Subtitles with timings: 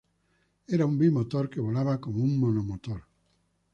[0.77, 3.03] Era un bimotor que volaba como un monomotor.